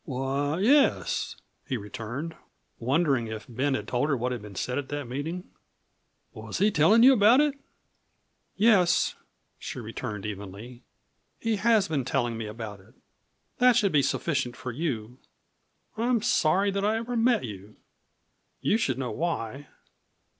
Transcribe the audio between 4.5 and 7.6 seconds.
said at that meeting; "was he tellin' you about it?"